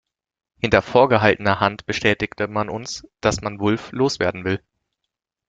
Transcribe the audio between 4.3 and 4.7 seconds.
will.